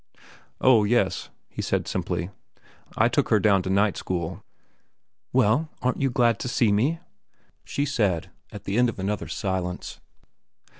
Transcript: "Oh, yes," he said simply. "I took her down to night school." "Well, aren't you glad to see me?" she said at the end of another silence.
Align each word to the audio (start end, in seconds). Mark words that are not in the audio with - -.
"Oh, 0.59 0.83
yes," 0.83 1.29
he 1.47 1.61
said 1.61 1.87
simply. 1.87 2.31
"I 2.97 3.07
took 3.07 3.29
her 3.29 3.39
down 3.39 3.61
to 3.61 3.69
night 3.69 3.95
school." 3.97 4.43
"Well, 5.31 5.69
aren't 5.83 6.01
you 6.01 6.09
glad 6.09 6.39
to 6.39 6.47
see 6.47 6.71
me?" 6.71 6.97
she 7.63 7.85
said 7.85 8.31
at 8.51 8.63
the 8.63 8.79
end 8.79 8.89
of 8.89 8.97
another 8.97 9.27
silence. 9.27 9.99